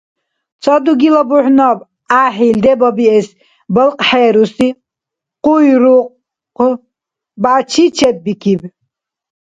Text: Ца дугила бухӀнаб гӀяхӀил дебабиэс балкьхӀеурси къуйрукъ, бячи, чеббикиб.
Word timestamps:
Ца 0.61 0.75
дугила 0.83 1.21
бухӀнаб 1.29 1.79
гӀяхӀил 2.09 2.55
дебабиэс 2.63 3.27
балкьхӀеурси 3.73 4.69
къуйрукъ, 5.43 6.67
бячи, 7.41 7.85
чеббикиб. 7.97 8.61